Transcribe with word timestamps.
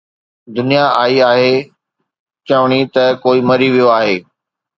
دنيا 0.55 0.85
آئي 1.03 1.17
آهي 1.31 1.55
چوڻي 2.47 2.81
ته 2.93 3.03
ڪوئي 3.23 3.39
مري 3.49 3.67
ويو 3.73 3.87
آهي 3.99 4.15